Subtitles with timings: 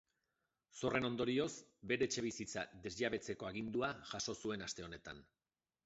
[0.79, 1.47] Zorren ondorioz,
[1.93, 5.27] bere etxebizitza desjabetzeko agindua jaso zuen aste honetan.